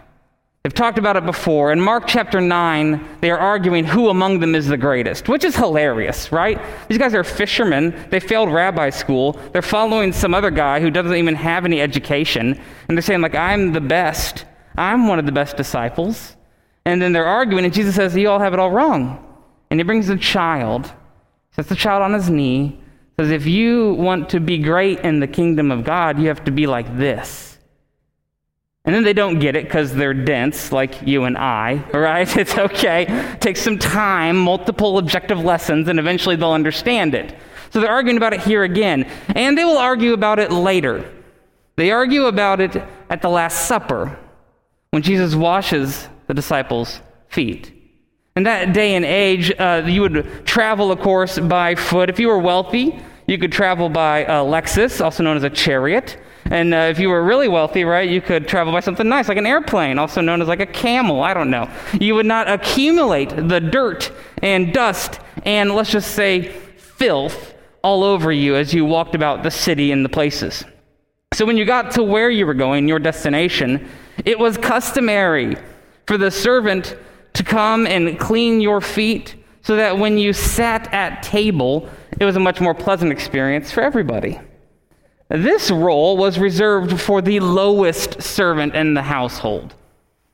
They've 0.63 0.73
talked 0.73 0.97
about 0.97 1.15
it 1.15 1.25
before. 1.25 1.71
In 1.71 1.79
Mark 1.79 2.03
chapter 2.05 2.41
9, 2.41 3.17
they 3.21 3.31
are 3.31 3.37
arguing 3.37 3.85
who 3.85 4.09
among 4.09 4.39
them 4.41 4.55
is 4.55 4.67
the 4.67 4.75
greatest, 4.75 5.29
which 5.29 5.45
is 5.45 5.55
hilarious, 5.55 6.33
right? 6.33 6.59
These 6.89 6.97
guys 6.97 7.13
are 7.13 7.23
fishermen. 7.23 8.07
They 8.09 8.19
failed 8.19 8.51
rabbi 8.51 8.89
school. 8.89 9.39
They're 9.53 9.61
following 9.61 10.11
some 10.11 10.33
other 10.33 10.51
guy 10.51 10.81
who 10.81 10.91
doesn't 10.91 11.15
even 11.15 11.35
have 11.35 11.63
any 11.63 11.79
education. 11.79 12.59
And 12.87 12.97
they're 12.97 13.01
saying, 13.01 13.21
like, 13.21 13.35
I'm 13.35 13.71
the 13.71 13.79
best. 13.79 14.43
I'm 14.77 15.07
one 15.07 15.17
of 15.17 15.25
the 15.25 15.31
best 15.31 15.55
disciples. 15.55 16.35
And 16.83 17.01
then 17.01 17.13
they're 17.13 17.25
arguing, 17.25 17.63
and 17.63 17.73
Jesus 17.73 17.95
says, 17.95 18.15
You 18.15 18.29
all 18.29 18.39
have 18.39 18.53
it 18.53 18.59
all 18.59 18.71
wrong. 18.71 19.25
And 19.69 19.79
he 19.79 19.83
brings 19.83 20.09
a 20.09 20.17
child, 20.17 20.91
sets 21.51 21.69
the 21.69 21.75
child 21.75 22.03
on 22.03 22.13
his 22.13 22.29
knee, 22.29 22.81
says, 23.17 23.31
If 23.31 23.45
you 23.45 23.93
want 23.93 24.29
to 24.29 24.39
be 24.39 24.57
great 24.57 24.99
in 24.99 25.19
the 25.19 25.27
kingdom 25.27 25.71
of 25.71 25.83
God, 25.83 26.19
you 26.19 26.27
have 26.27 26.43
to 26.45 26.51
be 26.51 26.67
like 26.67 26.97
this. 26.97 27.48
And 28.89 28.95
then 28.95 29.03
they 29.03 29.13
don't 29.13 29.37
get 29.37 29.55
it 29.55 29.65
because 29.65 29.93
they're 29.93 30.15
dense, 30.15 30.71
like 30.71 31.03
you 31.03 31.25
and 31.25 31.37
I, 31.37 31.75
right? 31.93 32.35
It's 32.35 32.57
okay. 32.57 33.05
It 33.07 33.39
takes 33.39 33.61
some 33.61 33.77
time, 33.77 34.35
multiple 34.35 34.97
objective 34.97 35.37
lessons, 35.37 35.87
and 35.89 35.99
eventually 35.99 36.35
they'll 36.35 36.53
understand 36.53 37.13
it. 37.13 37.37
So 37.69 37.81
they're 37.81 37.91
arguing 37.91 38.17
about 38.17 38.33
it 38.33 38.41
here 38.41 38.63
again. 38.63 39.03
And 39.35 39.55
they 39.55 39.63
will 39.63 39.77
argue 39.77 40.13
about 40.13 40.39
it 40.39 40.51
later. 40.51 41.07
They 41.75 41.91
argue 41.91 42.25
about 42.25 42.61
it 42.61 42.77
at 43.11 43.21
the 43.21 43.29
Last 43.29 43.67
Supper 43.67 44.17
when 44.89 45.03
Jesus 45.03 45.35
washes 45.35 46.09
the 46.25 46.33
disciples' 46.33 46.99
feet. 47.27 47.71
In 48.35 48.41
that 48.41 48.73
day 48.73 48.95
and 48.95 49.05
age, 49.05 49.53
uh, 49.59 49.83
you 49.85 50.01
would 50.01 50.47
travel, 50.47 50.91
of 50.91 50.99
course, 50.99 51.37
by 51.37 51.75
foot. 51.75 52.09
If 52.09 52.19
you 52.19 52.27
were 52.27 52.39
wealthy, 52.39 52.99
you 53.27 53.37
could 53.37 53.51
travel 53.51 53.87
by 53.87 54.21
a 54.21 54.43
Lexus, 54.43 54.99
also 54.99 55.21
known 55.21 55.37
as 55.37 55.43
a 55.43 55.49
chariot. 55.51 56.17
And 56.49 56.73
uh, 56.73 56.77
if 56.89 56.99
you 56.99 57.09
were 57.09 57.23
really 57.23 57.47
wealthy, 57.47 57.83
right, 57.83 58.09
you 58.09 58.21
could 58.21 58.47
travel 58.47 58.73
by 58.73 58.79
something 58.79 59.07
nice, 59.07 59.27
like 59.27 59.37
an 59.37 59.45
airplane, 59.45 59.99
also 59.99 60.19
known 60.19 60.41
as 60.41 60.47
like 60.47 60.59
a 60.59 60.65
camel. 60.65 61.21
I 61.21 61.33
don't 61.33 61.51
know. 61.51 61.69
You 61.99 62.15
would 62.15 62.25
not 62.25 62.49
accumulate 62.49 63.29
the 63.29 63.59
dirt 63.59 64.11
and 64.41 64.73
dust 64.73 65.19
and 65.45 65.71
let's 65.75 65.91
just 65.91 66.11
say 66.11 66.51
filth 66.77 67.53
all 67.83 68.03
over 68.03 68.31
you 68.31 68.55
as 68.55 68.73
you 68.73 68.83
walked 68.83 69.15
about 69.15 69.43
the 69.43 69.51
city 69.51 69.91
and 69.91 70.03
the 70.03 70.09
places. 70.09 70.65
So 71.33 71.45
when 71.45 71.57
you 71.57 71.65
got 71.65 71.91
to 71.91 72.03
where 72.03 72.29
you 72.29 72.45
were 72.45 72.55
going, 72.55 72.87
your 72.87 72.99
destination, 72.99 73.87
it 74.25 74.37
was 74.37 74.57
customary 74.57 75.55
for 76.07 76.17
the 76.17 76.31
servant 76.31 76.97
to 77.33 77.43
come 77.43 77.85
and 77.85 78.19
clean 78.19 78.59
your 78.59 78.81
feet 78.81 79.35
so 79.61 79.75
that 79.75 79.97
when 79.97 80.17
you 80.17 80.33
sat 80.33 80.91
at 80.93 81.21
table, 81.21 81.87
it 82.19 82.25
was 82.25 82.35
a 82.35 82.39
much 82.39 82.59
more 82.59 82.73
pleasant 82.73 83.11
experience 83.11 83.71
for 83.71 83.81
everybody. 83.81 84.39
This 85.29 85.69
role 85.69 86.17
was 86.17 86.39
reserved 86.39 86.99
for 86.99 87.21
the 87.21 87.39
lowest 87.39 88.21
servant 88.21 88.75
in 88.75 88.95
the 88.95 89.03
household. 89.03 89.75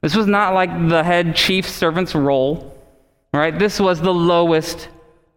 This 0.02 0.16
was 0.16 0.28
not 0.28 0.54
like 0.54 0.70
the 0.88 1.04
head 1.04 1.36
chief 1.36 1.68
servant's 1.68 2.16
role, 2.16 2.78
right? 3.34 3.58
This 3.58 3.80
was 3.80 4.00
the 4.00 4.14
lowest, 4.14 4.88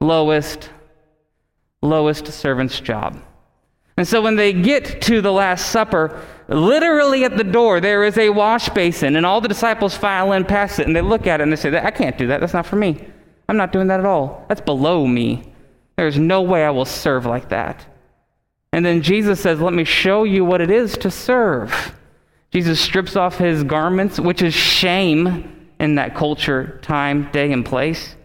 lowest, 0.01 0.71
lowest 1.83 2.27
servant's 2.29 2.79
job. 2.79 3.21
And 3.97 4.07
so 4.07 4.23
when 4.23 4.37
they 4.37 4.53
get 4.53 5.03
to 5.03 5.21
the 5.21 5.33
Last 5.33 5.71
Supper, 5.71 6.25
literally 6.47 7.25
at 7.25 7.37
the 7.37 7.43
door, 7.43 7.81
there 7.81 8.05
is 8.05 8.17
a 8.17 8.31
wash 8.31 8.69
basin, 8.69 9.17
and 9.17 9.27
all 9.27 9.41
the 9.41 9.49
disciples 9.49 9.97
file 9.97 10.33
in 10.33 10.45
past 10.45 10.79
it, 10.79 10.87
and 10.87 10.95
they 10.95 11.01
look 11.01 11.27
at 11.27 11.41
it 11.41 11.43
and 11.43 11.51
they 11.51 11.57
say, 11.57 11.77
I 11.77 11.91
can't 11.91 12.17
do 12.17 12.29
that. 12.29 12.41
That's 12.41 12.55
not 12.55 12.67
for 12.67 12.77
me. 12.77 13.05
I'm 13.49 13.57
not 13.57 13.73
doing 13.73 13.89
that 13.89 13.99
at 13.99 14.07
all. 14.07 14.45
That's 14.49 14.61
below 14.61 15.05
me. 15.05 15.53
There's 15.97 16.17
no 16.17 16.43
way 16.43 16.65
I 16.65 16.71
will 16.71 16.85
serve 16.85 17.27
like 17.27 17.49
that. 17.49 17.85
And 18.73 18.85
then 18.85 19.03
Jesus 19.03 19.41
says, 19.41 19.61
Let 19.61 19.73
me 19.73 19.85
show 19.85 20.25
you 20.25 20.45
what 20.45 20.61
it 20.61 20.71
is 20.71 20.97
to 20.99 21.11
serve. 21.11 21.95
Jesus 22.51 22.81
strips 22.81 23.17
off 23.17 23.39
his 23.39 23.65
garments, 23.65 24.19
which 24.19 24.43
is 24.43 24.55
shame 24.55 25.69
in 25.79 25.97
that 25.97 26.15
culture, 26.15 26.79
time, 26.83 27.31
day, 27.31 27.53
and 27.53 27.65
place. 27.65 28.17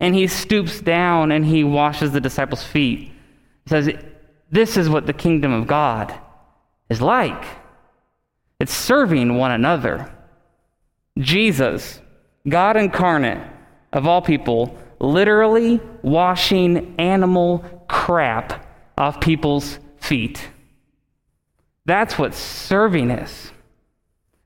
And 0.00 0.14
he 0.14 0.26
stoops 0.26 0.80
down 0.80 1.32
and 1.32 1.44
he 1.44 1.64
washes 1.64 2.12
the 2.12 2.20
disciples' 2.20 2.64
feet. 2.64 3.12
He 3.64 3.68
says, 3.68 3.90
This 4.50 4.76
is 4.76 4.88
what 4.88 5.06
the 5.06 5.12
kingdom 5.12 5.52
of 5.52 5.66
God 5.66 6.14
is 6.88 7.00
like 7.00 7.44
it's 8.60 8.74
serving 8.74 9.36
one 9.36 9.52
another. 9.52 10.12
Jesus, 11.16 12.00
God 12.48 12.76
incarnate, 12.76 13.40
of 13.92 14.06
all 14.06 14.20
people, 14.20 14.76
literally 14.98 15.80
washing 16.02 16.96
animal 16.98 17.58
crap 17.88 18.66
off 18.96 19.20
people's 19.20 19.78
feet. 20.08 20.48
That's 21.84 22.18
what 22.18 22.34
serving 22.34 23.10
is. 23.10 23.52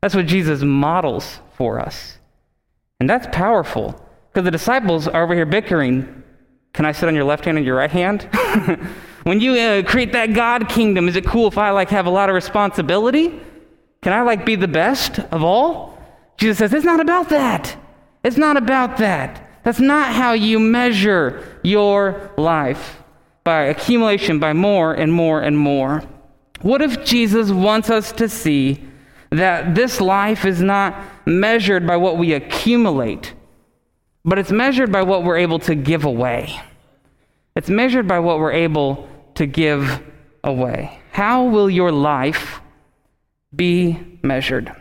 That's 0.00 0.14
what 0.14 0.26
Jesus 0.26 0.62
models 0.62 1.40
for 1.54 1.78
us. 1.80 2.18
And 3.00 3.08
that's 3.08 3.26
powerful 3.32 4.00
because 4.28 4.44
the 4.44 4.50
disciples 4.50 5.08
are 5.08 5.22
over 5.22 5.34
here 5.34 5.46
bickering 5.46 6.22
can 6.72 6.86
I 6.86 6.92
sit 6.92 7.06
on 7.06 7.14
your 7.14 7.24
left 7.24 7.44
hand 7.44 7.58
and 7.58 7.66
your 7.66 7.76
right 7.76 7.90
hand? 7.90 8.22
when 9.24 9.40
you 9.40 9.52
uh, 9.52 9.82
create 9.82 10.12
that 10.12 10.32
God 10.32 10.70
kingdom, 10.70 11.06
is 11.06 11.16
it 11.16 11.26
cool 11.26 11.46
if 11.46 11.58
I 11.58 11.70
like 11.70 11.90
have 11.90 12.06
a 12.06 12.10
lot 12.10 12.30
of 12.30 12.34
responsibility? 12.34 13.28
Can 14.00 14.12
I 14.12 14.22
like 14.22 14.46
be 14.46 14.56
the 14.56 14.68
best 14.68 15.18
of 15.18 15.44
all? 15.44 15.98
Jesus 16.38 16.58
says, 16.58 16.72
it's 16.72 16.84
not 16.84 17.00
about 17.00 17.28
that. 17.28 17.76
It's 18.24 18.38
not 18.38 18.56
about 18.56 18.96
that. 18.96 19.60
That's 19.64 19.80
not 19.80 20.12
how 20.14 20.32
you 20.32 20.58
measure 20.58 21.60
your 21.62 22.30
life 22.38 23.01
by 23.44 23.62
accumulation, 23.64 24.38
by 24.38 24.52
more 24.52 24.94
and 24.94 25.12
more 25.12 25.40
and 25.40 25.58
more. 25.58 26.02
What 26.60 26.82
if 26.82 27.04
Jesus 27.04 27.50
wants 27.50 27.90
us 27.90 28.12
to 28.12 28.28
see 28.28 28.84
that 29.30 29.74
this 29.74 30.00
life 30.00 30.44
is 30.44 30.60
not 30.60 30.94
measured 31.26 31.86
by 31.86 31.96
what 31.96 32.18
we 32.18 32.34
accumulate, 32.34 33.34
but 34.24 34.38
it's 34.38 34.52
measured 34.52 34.92
by 34.92 35.02
what 35.02 35.24
we're 35.24 35.38
able 35.38 35.58
to 35.60 35.74
give 35.74 36.04
away? 36.04 36.60
It's 37.56 37.68
measured 37.68 38.06
by 38.06 38.20
what 38.20 38.38
we're 38.38 38.52
able 38.52 39.08
to 39.34 39.46
give 39.46 40.02
away. 40.44 41.00
How 41.10 41.44
will 41.44 41.68
your 41.68 41.92
life 41.92 42.60
be 43.54 44.18
measured? 44.22 44.72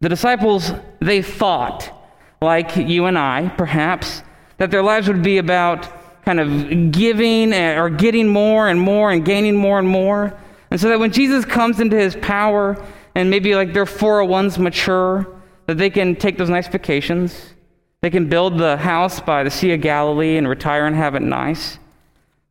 The 0.00 0.08
disciples, 0.08 0.72
they 1.00 1.20
thought 1.22 1.92
like 2.40 2.76
you 2.76 3.04
and 3.04 3.18
I, 3.18 3.48
perhaps, 3.58 4.22
that 4.56 4.70
their 4.70 4.82
lives 4.82 5.08
would 5.08 5.22
be 5.22 5.38
about 5.38 5.88
kind 6.24 6.40
of 6.40 6.92
giving 6.92 7.52
or 7.54 7.90
getting 7.90 8.28
more 8.28 8.68
and 8.68 8.80
more 8.80 9.10
and 9.10 9.24
gaining 9.24 9.56
more 9.56 9.78
and 9.78 9.88
more. 9.88 10.38
And 10.70 10.80
so 10.80 10.88
that 10.88 11.00
when 11.00 11.12
Jesus 11.12 11.44
comes 11.44 11.80
into 11.80 11.96
his 11.96 12.16
power 12.16 12.82
and 13.14 13.30
maybe 13.30 13.54
like 13.54 13.72
their 13.72 13.84
401s 13.84 14.58
mature, 14.58 15.26
that 15.66 15.78
they 15.78 15.90
can 15.90 16.16
take 16.16 16.36
those 16.36 16.50
nice 16.50 16.68
vacations. 16.68 17.54
They 18.00 18.10
can 18.10 18.28
build 18.28 18.58
the 18.58 18.76
house 18.76 19.20
by 19.20 19.44
the 19.44 19.50
Sea 19.50 19.72
of 19.72 19.80
Galilee 19.80 20.36
and 20.36 20.48
retire 20.48 20.86
and 20.86 20.96
have 20.96 21.14
it 21.14 21.22
nice. 21.22 21.78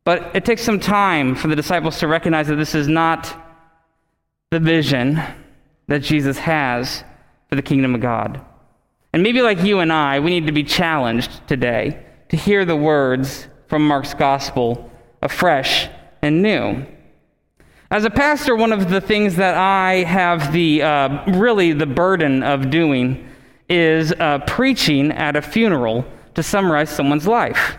But 0.04 0.36
it 0.36 0.46
takes 0.46 0.62
some 0.62 0.80
time 0.80 1.36
for 1.36 1.48
the 1.48 1.56
disciples 1.56 2.00
to 2.00 2.08
recognize 2.08 2.48
that 2.48 2.56
this 2.56 2.76
is 2.76 2.88
not 2.88 3.36
the 4.52 4.60
vision 4.60 5.22
that 5.88 6.00
Jesus 6.00 6.38
has 6.38 7.04
for 7.50 7.56
the 7.56 7.62
kingdom 7.62 7.96
of 7.96 8.02
God. 8.02 8.40
And 9.12 9.24
maybe 9.24 9.42
like 9.42 9.64
you 9.64 9.80
and 9.80 9.92
I, 9.92 10.20
we 10.20 10.30
need 10.30 10.46
to 10.46 10.52
be 10.52 10.64
challenged 10.64 11.48
today 11.48 12.06
to 12.30 12.38
hear 12.38 12.64
the 12.64 12.76
words 12.76 13.48
from 13.70 13.88
Mark's 13.88 14.14
gospel 14.14 14.92
afresh 15.22 15.88
and 16.22 16.42
new. 16.42 16.86
As 17.92 18.04
a 18.04 18.10
pastor, 18.10 18.56
one 18.56 18.74
of 18.74 18.90
the 18.90 19.02
things 19.02 19.36
that 19.38 19.56
I 19.56 20.04
have 20.04 20.52
the 20.52 20.84
uh, 20.84 21.32
really 21.40 21.72
the 21.74 21.86
burden 21.86 22.44
of 22.44 22.70
doing 22.70 23.28
is 23.70 24.12
uh, 24.14 24.40
preaching 24.46 25.12
at 25.12 25.36
a 25.36 25.42
funeral 25.42 26.06
to 26.36 26.44
summarize 26.44 26.90
someone's 26.90 27.28
life. 27.28 27.78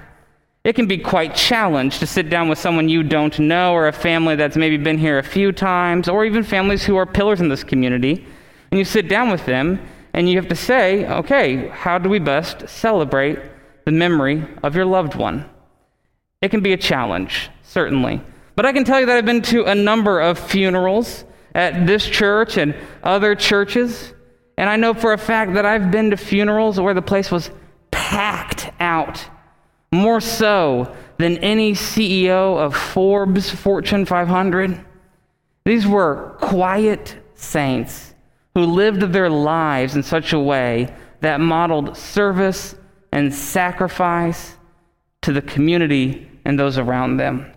It 0.62 0.75
can 0.75 0.87
be 0.87 0.99
quite 0.99 1.35
challenged 1.35 2.00
to 2.00 2.06
sit 2.06 2.28
down 2.28 2.49
with 2.49 2.59
someone 2.59 2.88
you 2.88 3.02
don't 3.02 3.38
know 3.38 3.73
or 3.73 3.88
a 3.88 3.92
family 3.92 4.37
that's 4.37 4.56
maybe 4.56 4.76
been 4.76 4.99
here 4.99 5.18
a 5.18 5.23
few 5.23 5.52
times 5.52 6.09
or 6.09 6.25
even 6.25 6.42
families 6.42 6.85
who 6.85 6.97
are 6.97 7.06
pillars 7.06 7.40
in 7.40 7.49
this 7.49 7.64
community. 7.64 8.26
And 8.70 8.78
you 8.78 8.85
sit 8.85 9.09
down 9.09 9.30
with 9.30 9.47
them 9.47 9.80
and 10.12 10.28
you 10.28 10.37
have 10.37 10.49
to 10.49 10.56
say, 10.56 11.06
okay, 11.06 11.68
how 11.68 11.99
do 11.99 12.09
we 12.09 12.18
best 12.18 12.68
celebrate 12.68 13.38
the 13.85 13.92
memory 13.92 14.44
of 14.62 14.76
your 14.76 14.85
loved 14.85 15.14
one? 15.14 15.49
It 16.42 16.50
can 16.50 16.61
be 16.61 16.73
a 16.73 16.76
challenge, 16.78 17.50
certainly. 17.62 18.23
But 18.56 18.64
I 18.64 18.73
can 18.73 18.85
tell 18.85 18.99
you 18.99 19.06
that 19.06 19.16
I've 19.16 19.26
been 19.26 19.42
to 19.42 19.64
a 19.64 19.75
number 19.75 20.20
of 20.20 20.38
funerals 20.38 21.25
at 21.54 21.87
this 21.87 22.06
church 22.06 22.56
and 22.56 22.75
other 23.02 23.35
churches. 23.35 24.14
And 24.56 24.68
I 24.68 24.76
know 24.76 24.94
for 24.94 25.12
a 25.12 25.18
fact 25.18 25.54
that 25.54 25.66
I've 25.66 25.90
been 25.90 26.11
to 26.11 26.16
funerals 26.16 26.80
where 26.80 26.94
the 26.94 27.02
place 27.02 27.30
was 27.30 27.50
packed 27.90 28.70
out, 28.80 29.26
more 29.92 30.20
so 30.20 30.94
than 31.18 31.37
any 31.38 31.73
CEO 31.73 32.59
of 32.59 32.75
Forbes 32.75 33.50
Fortune 33.50 34.06
500. 34.06 34.82
These 35.64 35.87
were 35.87 36.37
quiet 36.40 37.16
saints 37.35 38.14
who 38.54 38.64
lived 38.64 39.02
their 39.02 39.28
lives 39.28 39.94
in 39.94 40.02
such 40.02 40.32
a 40.32 40.40
way 40.40 40.94
that 41.20 41.40
modeled 41.40 41.97
service 41.97 42.75
and 43.12 43.35
sacrifice 43.35 44.56
to 45.23 45.32
the 45.32 45.42
community 45.42 46.29
and 46.44 46.59
those 46.59 46.78
around 46.78 47.16
them. 47.16 47.50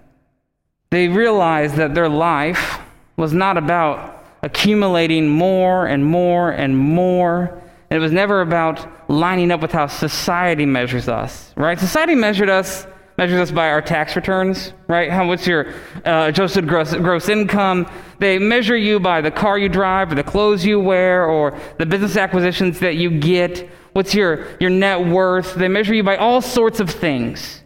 They 0.89 1.07
realized 1.07 1.75
that 1.75 1.95
their 1.95 2.09
life 2.09 2.79
was 3.17 3.33
not 3.33 3.57
about 3.57 4.23
accumulating 4.43 5.29
more 5.29 5.87
and 5.87 6.05
more 6.05 6.51
and 6.51 6.77
more. 6.77 7.61
And 7.89 7.97
It 7.97 7.99
was 7.99 8.11
never 8.11 8.41
about 8.41 9.09
lining 9.09 9.51
up 9.51 9.61
with 9.61 9.71
how 9.71 9.87
society 9.87 10.65
measures 10.65 11.07
us, 11.07 11.53
right? 11.55 11.79
Society 11.79 12.15
measured 12.15 12.49
us 12.49 12.85
measures 13.17 13.39
us 13.39 13.51
by 13.51 13.69
our 13.69 13.81
tax 13.81 14.15
returns, 14.15 14.73
right? 14.87 15.11
How 15.11 15.27
what's 15.27 15.45
your 15.45 15.73
uh, 16.05 16.25
adjusted 16.29 16.67
gross, 16.67 16.93
gross 16.95 17.29
income? 17.29 17.89
They 18.19 18.39
measure 18.39 18.77
you 18.77 18.99
by 18.99 19.21
the 19.21 19.31
car 19.31 19.57
you 19.57 19.69
drive, 19.69 20.11
or 20.11 20.15
the 20.15 20.23
clothes 20.23 20.65
you 20.65 20.79
wear, 20.79 21.25
or 21.25 21.59
the 21.77 21.85
business 21.85 22.17
acquisitions 22.17 22.79
that 22.79 22.95
you 22.95 23.19
get. 23.19 23.69
What's 23.93 24.15
your, 24.15 24.47
your 24.59 24.71
net 24.71 25.05
worth? 25.05 25.53
They 25.55 25.67
measure 25.67 25.93
you 25.93 26.03
by 26.03 26.17
all 26.17 26.41
sorts 26.41 26.79
of 26.79 26.89
things. 26.89 27.62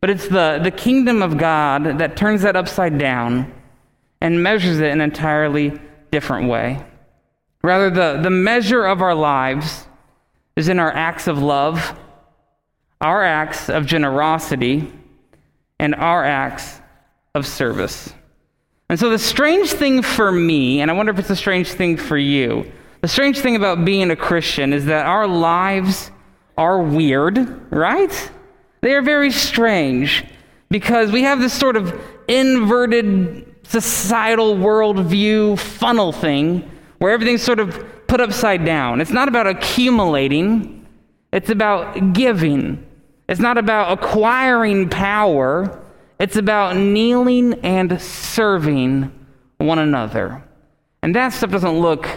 But 0.00 0.10
it's 0.10 0.28
the, 0.28 0.60
the 0.62 0.70
kingdom 0.70 1.22
of 1.22 1.38
God 1.38 1.98
that 1.98 2.16
turns 2.16 2.42
that 2.42 2.56
upside 2.56 2.98
down 2.98 3.52
and 4.20 4.42
measures 4.42 4.78
it 4.78 4.86
in 4.86 5.00
an 5.00 5.10
entirely 5.10 5.80
different 6.10 6.48
way. 6.48 6.84
Rather, 7.62 7.90
the, 7.90 8.20
the 8.22 8.30
measure 8.30 8.84
of 8.84 9.02
our 9.02 9.14
lives 9.14 9.86
is 10.56 10.68
in 10.68 10.78
our 10.78 10.92
acts 10.92 11.26
of 11.26 11.38
love 11.38 11.96
our 13.00 13.22
acts 13.22 13.68
of 13.68 13.86
generosity 13.86 14.92
and 15.78 15.94
our 15.94 16.24
acts 16.24 16.80
of 17.34 17.46
service. 17.46 18.12
And 18.88 18.98
so, 18.98 19.10
the 19.10 19.18
strange 19.18 19.70
thing 19.70 20.02
for 20.02 20.32
me, 20.32 20.80
and 20.80 20.90
I 20.90 20.94
wonder 20.94 21.12
if 21.12 21.18
it's 21.18 21.30
a 21.30 21.36
strange 21.36 21.68
thing 21.68 21.96
for 21.96 22.16
you, 22.16 22.70
the 23.02 23.08
strange 23.08 23.38
thing 23.38 23.54
about 23.54 23.84
being 23.84 24.10
a 24.10 24.16
Christian 24.16 24.72
is 24.72 24.86
that 24.86 25.06
our 25.06 25.26
lives 25.26 26.10
are 26.56 26.82
weird, 26.82 27.72
right? 27.72 28.30
They 28.80 28.94
are 28.94 29.02
very 29.02 29.30
strange 29.30 30.24
because 30.70 31.10
we 31.10 31.22
have 31.22 31.40
this 31.40 31.52
sort 31.52 31.76
of 31.76 32.00
inverted 32.28 33.54
societal 33.64 34.54
worldview 34.56 35.58
funnel 35.58 36.12
thing 36.12 36.68
where 36.98 37.12
everything's 37.12 37.42
sort 37.42 37.60
of 37.60 37.84
put 38.06 38.20
upside 38.20 38.64
down. 38.64 39.00
It's 39.00 39.10
not 39.10 39.28
about 39.28 39.46
accumulating, 39.46 40.86
it's 41.32 41.50
about 41.50 42.12
giving. 42.12 42.84
It's 43.28 43.40
not 43.40 43.58
about 43.58 43.98
acquiring 43.98 44.88
power, 44.88 45.84
it's 46.18 46.36
about 46.36 46.76
kneeling 46.76 47.54
and 47.62 48.00
serving 48.00 49.12
one 49.58 49.78
another. 49.78 50.42
And 51.02 51.14
that 51.14 51.32
stuff 51.34 51.50
doesn't 51.50 51.78
look 51.78 52.08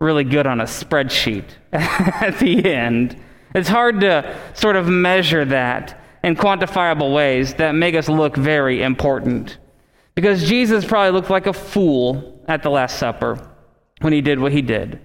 really 0.00 0.24
good 0.24 0.46
on 0.46 0.60
a 0.60 0.64
spreadsheet 0.64 1.44
at 1.72 2.38
the 2.38 2.64
end. 2.64 3.16
It's 3.54 3.68
hard 3.68 4.00
to 4.00 4.38
sort 4.54 4.76
of 4.76 4.86
measure 4.86 5.44
that 5.46 5.99
in 6.22 6.36
quantifiable 6.36 7.14
ways 7.14 7.54
that 7.54 7.74
make 7.74 7.94
us 7.94 8.08
look 8.08 8.36
very 8.36 8.82
important. 8.82 9.58
Because 10.14 10.48
Jesus 10.48 10.84
probably 10.84 11.12
looked 11.12 11.30
like 11.30 11.46
a 11.46 11.52
fool 11.52 12.42
at 12.48 12.62
the 12.62 12.70
Last 12.70 12.98
Supper 12.98 13.48
when 14.00 14.12
he 14.12 14.20
did 14.20 14.38
what 14.38 14.52
he 14.52 14.62
did. 14.62 15.00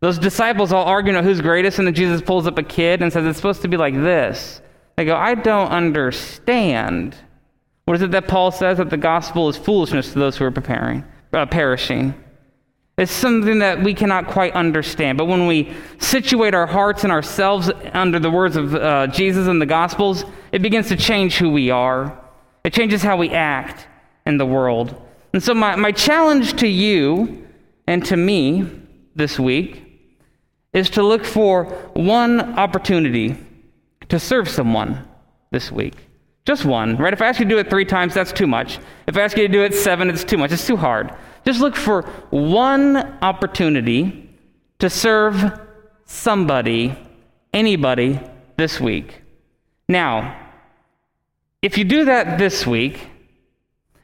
Those 0.00 0.18
disciples 0.18 0.72
all 0.72 0.84
arguing 0.84 1.16
about 1.16 1.24
who's 1.24 1.40
greatest, 1.40 1.78
and 1.78 1.86
then 1.86 1.94
Jesus 1.94 2.20
pulls 2.20 2.46
up 2.46 2.58
a 2.58 2.62
kid 2.62 3.02
and 3.02 3.12
says, 3.12 3.24
It's 3.24 3.38
supposed 3.38 3.62
to 3.62 3.68
be 3.68 3.76
like 3.76 3.94
this. 3.94 4.60
They 4.96 5.04
go, 5.04 5.16
I 5.16 5.34
don't 5.34 5.68
understand. 5.70 7.16
What 7.86 7.94
is 7.94 8.02
it 8.02 8.10
that 8.10 8.28
Paul 8.28 8.50
says? 8.50 8.78
That 8.78 8.90
the 8.90 8.96
gospel 8.96 9.48
is 9.48 9.56
foolishness 9.56 10.12
to 10.12 10.18
those 10.18 10.36
who 10.36 10.44
are 10.44 10.50
preparing, 10.50 11.04
uh, 11.32 11.46
perishing. 11.46 12.14
It's 12.98 13.12
something 13.12 13.58
that 13.58 13.82
we 13.82 13.92
cannot 13.92 14.26
quite 14.26 14.54
understand. 14.54 15.18
But 15.18 15.26
when 15.26 15.46
we 15.46 15.74
situate 15.98 16.54
our 16.54 16.66
hearts 16.66 17.04
and 17.04 17.12
ourselves 17.12 17.70
under 17.92 18.18
the 18.18 18.30
words 18.30 18.56
of 18.56 18.74
uh, 18.74 19.06
Jesus 19.08 19.48
and 19.48 19.60
the 19.60 19.66
Gospels, 19.66 20.24
it 20.50 20.62
begins 20.62 20.88
to 20.88 20.96
change 20.96 21.36
who 21.36 21.50
we 21.50 21.68
are. 21.68 22.18
It 22.64 22.72
changes 22.72 23.02
how 23.02 23.18
we 23.18 23.30
act 23.30 23.86
in 24.24 24.38
the 24.38 24.46
world. 24.46 25.00
And 25.34 25.42
so, 25.42 25.52
my, 25.52 25.76
my 25.76 25.92
challenge 25.92 26.54
to 26.60 26.66
you 26.66 27.46
and 27.86 28.02
to 28.06 28.16
me 28.16 28.66
this 29.14 29.38
week 29.38 29.82
is 30.72 30.88
to 30.90 31.02
look 31.02 31.24
for 31.24 31.64
one 31.92 32.58
opportunity 32.58 33.36
to 34.08 34.18
serve 34.18 34.48
someone 34.48 35.06
this 35.50 35.70
week. 35.70 35.94
Just 36.46 36.64
one, 36.64 36.96
right? 36.96 37.12
If 37.12 37.20
I 37.20 37.26
ask 37.26 37.40
you 37.40 37.44
to 37.44 37.50
do 37.50 37.58
it 37.58 37.68
three 37.68 37.84
times, 37.84 38.14
that's 38.14 38.32
too 38.32 38.46
much. 38.46 38.78
If 39.06 39.16
I 39.16 39.20
ask 39.20 39.36
you 39.36 39.46
to 39.46 39.52
do 39.52 39.62
it 39.62 39.74
seven, 39.74 40.08
it's 40.08 40.24
too 40.24 40.38
much. 40.38 40.52
It's 40.52 40.66
too 40.66 40.76
hard. 40.76 41.12
Just 41.46 41.60
look 41.60 41.76
for 41.76 42.02
one 42.30 42.96
opportunity 43.22 44.28
to 44.80 44.90
serve 44.90 45.60
somebody 46.04 46.96
anybody 47.52 48.20
this 48.56 48.80
week. 48.80 49.22
Now, 49.88 50.36
if 51.62 51.78
you 51.78 51.84
do 51.84 52.04
that 52.06 52.38
this 52.38 52.66
week, 52.66 53.08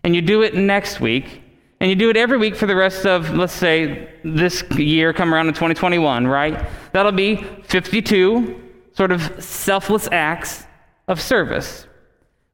and 0.04 0.14
you 0.14 0.22
do 0.22 0.42
it 0.42 0.54
next 0.54 1.00
week, 1.00 1.42
and 1.80 1.90
you 1.90 1.96
do 1.96 2.10
it 2.10 2.16
every 2.16 2.38
week 2.38 2.54
for 2.54 2.66
the 2.66 2.76
rest 2.76 3.06
of, 3.06 3.34
let's 3.34 3.52
say, 3.52 4.08
this 4.24 4.62
year, 4.78 5.12
come 5.12 5.34
around 5.34 5.48
in 5.48 5.54
2021, 5.54 6.26
right? 6.26 6.64
That'll 6.92 7.12
be 7.12 7.36
52 7.64 8.60
sort 8.94 9.10
of 9.10 9.42
selfless 9.42 10.08
acts 10.12 10.64
of 11.08 11.20
service. 11.20 11.86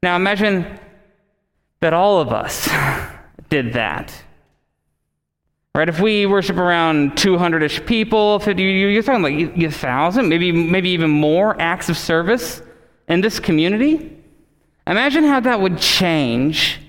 Now 0.03 0.17
imagine 0.17 0.79
that 1.81 1.93
all 1.93 2.21
of 2.21 2.33
us 2.33 2.69
did 3.51 3.75
that. 3.75 4.13
Right? 5.79 5.89
If 5.89 6.01
we 6.01 6.27
worship 6.27 6.57
around 6.57 7.13
200-ish 7.13 7.87
people, 7.87 8.41
50, 8.41 8.61
you're 8.61 9.01
talking 9.01 9.23
like 9.23 9.57
a 9.57 9.71
thousand, 9.71 10.29
maybe 10.29 10.51
maybe 10.51 10.91
even 10.91 11.09
more 11.09 11.55
acts 11.61 11.89
of 11.89 11.97
service 11.97 12.61
in 13.07 13.21
this 13.21 13.39
community. 13.39 14.19
Imagine 14.89 15.23
how 15.23 15.39
that 15.39 15.61
would 15.61 15.79
change 15.79 16.81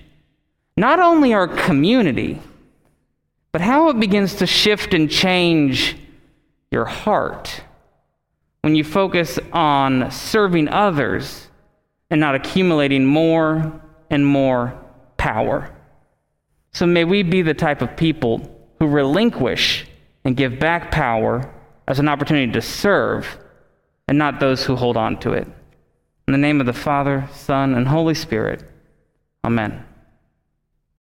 not 0.76 0.98
only 0.98 1.32
our 1.32 1.46
community, 1.46 2.40
but 3.52 3.60
how 3.60 3.90
it 3.90 4.00
begins 4.00 4.34
to 4.34 4.46
shift 4.48 4.92
and 4.92 5.08
change 5.08 5.96
your 6.72 6.84
heart 6.84 7.62
when 8.62 8.74
you 8.74 8.82
focus 8.82 9.38
on 9.52 10.10
serving 10.10 10.66
others 10.66 11.46
and 12.10 12.20
not 12.20 12.34
accumulating 12.34 13.06
more 13.06 13.80
and 14.10 14.26
more 14.26 14.76
power. 15.16 15.72
So 16.72 16.86
may 16.86 17.04
we 17.04 17.22
be 17.22 17.42
the 17.42 17.54
type 17.54 17.82
of 17.82 17.96
people 17.96 18.56
who 18.80 18.88
relinquish 18.88 19.86
and 20.24 20.36
give 20.36 20.58
back 20.58 20.90
power 20.90 21.48
as 21.86 21.98
an 21.98 22.08
opportunity 22.08 22.50
to 22.50 22.62
serve 22.62 23.38
and 24.08 24.18
not 24.18 24.40
those 24.40 24.64
who 24.64 24.74
hold 24.74 24.96
on 24.96 25.20
to 25.20 25.32
it. 25.32 25.46
In 26.26 26.32
the 26.32 26.38
name 26.38 26.60
of 26.60 26.66
the 26.66 26.72
Father, 26.72 27.28
Son, 27.32 27.74
and 27.74 27.86
Holy 27.86 28.14
Spirit, 28.14 28.64
amen. 29.44 29.84